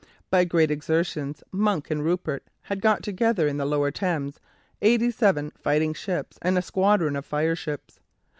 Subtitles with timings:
[0.31, 4.39] By great exertions Monk and Rupert had got together in the lower Thames
[4.81, 7.99] eighty seven fighting ships and a squadron of fireships.